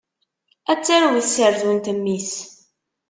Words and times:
Ad 0.71 0.79
tarew 0.85 1.15
tserdunt 1.23 1.87
mmi-s. 1.97 2.31